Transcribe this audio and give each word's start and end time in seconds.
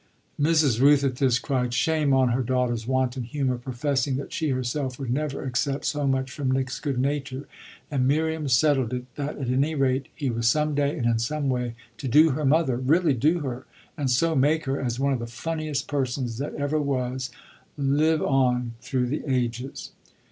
Mrs. 0.39 0.81
Rooth, 0.81 1.03
at 1.03 1.17
this, 1.17 1.37
cried 1.37 1.75
shame 1.75 2.11
on 2.11 2.29
her 2.29 2.41
daughter's 2.41 2.87
wanton 2.87 3.21
humour, 3.21 3.59
professing 3.59 4.15
that 4.15 4.33
she 4.33 4.49
herself 4.49 4.97
would 4.97 5.11
never 5.13 5.43
accept 5.43 5.85
so 5.85 6.07
much 6.07 6.31
from 6.31 6.49
Nick's 6.49 6.79
good 6.79 6.97
nature, 6.97 7.47
and 7.91 8.07
Miriam 8.07 8.47
settled 8.47 8.93
it 8.93 9.05
that 9.13 9.37
at 9.37 9.47
any 9.51 9.75
rate 9.75 10.07
he 10.15 10.31
was 10.31 10.49
some 10.49 10.73
day 10.73 10.97
and 10.97 11.05
in 11.05 11.19
some 11.19 11.49
way 11.49 11.75
to 11.99 12.07
do 12.07 12.31
her 12.31 12.45
mother, 12.45 12.77
really 12.77 13.13
do 13.13 13.41
her, 13.41 13.67
and 13.95 14.09
so 14.09 14.35
make 14.35 14.65
her, 14.65 14.81
as 14.81 14.99
one 14.99 15.13
of 15.13 15.19
the 15.19 15.27
funniest 15.27 15.87
persons 15.87 16.39
that 16.39 16.55
ever 16.55 16.81
was, 16.81 17.29
live 17.77 18.23
on 18.23 18.73
through 18.81 19.05
the 19.05 19.21
ages. 19.27 19.91